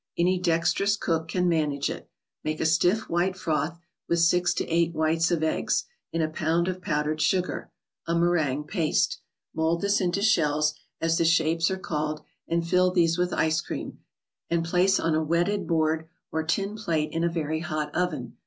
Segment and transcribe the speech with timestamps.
[0.17, 2.09] Any dexterous cook can manage it.
[2.43, 3.77] Make a stiff, white froth,
[4.09, 7.69] with six to eight whites of eggs, in a pound of powdered sugar,
[8.07, 9.19] a" Mer¬ ingue paste."
[9.53, 13.99] Mold this into" shells," as the shapes are called, and fill these with ice cream,
[14.49, 18.37] and place on a wet¬ ted board, or tin plate, in a very hot oven.